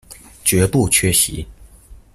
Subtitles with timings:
[0.43, 1.45] 絕不缺席